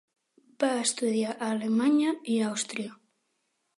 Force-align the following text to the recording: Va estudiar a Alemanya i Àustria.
Va 0.61 0.69
estudiar 0.85 1.35
a 1.35 1.49
Alemanya 1.57 2.15
i 2.37 2.41
Àustria. 2.47 2.95